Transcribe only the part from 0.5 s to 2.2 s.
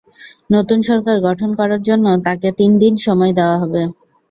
নতুন সরকার গঠন করার জন্য